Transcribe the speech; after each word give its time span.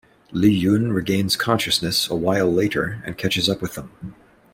Li 0.31 0.49
Yun 0.49 0.91
regains 0.91 1.35
consciousness 1.35 2.09
a 2.09 2.15
while 2.15 2.51
later 2.51 3.03
and 3.05 3.19
catches 3.19 3.47
up 3.47 3.61
with 3.61 3.75
them. 3.75 4.15